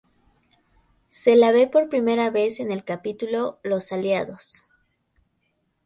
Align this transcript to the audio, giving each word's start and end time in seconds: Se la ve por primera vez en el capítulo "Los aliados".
Se 1.09 1.35
la 1.35 1.51
ve 1.51 1.67
por 1.67 1.87
primera 1.87 2.31
vez 2.31 2.59
en 2.59 2.71
el 2.71 2.83
capítulo 2.83 3.59
"Los 3.61 3.91
aliados". 3.91 4.63